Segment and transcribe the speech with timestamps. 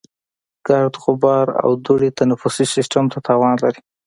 [0.67, 3.81] ګرد، غبار او دوړې تنفسي سیستم ته تاوان لري.